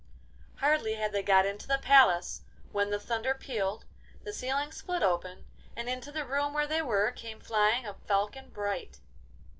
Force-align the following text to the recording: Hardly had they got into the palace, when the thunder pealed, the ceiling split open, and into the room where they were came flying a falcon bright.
Hardly 0.61 0.95
had 0.95 1.11
they 1.11 1.21
got 1.21 1.45
into 1.45 1.67
the 1.67 1.77
palace, 1.77 2.41
when 2.71 2.89
the 2.89 2.99
thunder 2.99 3.35
pealed, 3.35 3.85
the 4.23 4.33
ceiling 4.33 4.71
split 4.71 5.03
open, 5.03 5.45
and 5.75 5.87
into 5.87 6.11
the 6.11 6.25
room 6.25 6.53
where 6.55 6.65
they 6.65 6.81
were 6.81 7.11
came 7.11 7.39
flying 7.39 7.85
a 7.85 7.93
falcon 7.93 8.49
bright. 8.49 8.97